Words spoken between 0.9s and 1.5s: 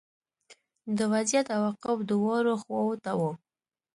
د وضعیت